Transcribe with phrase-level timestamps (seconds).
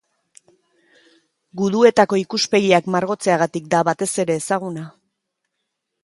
[1.59, 4.87] Guduetako ikuspegiak margotzeagatik da batez ere ezaguna.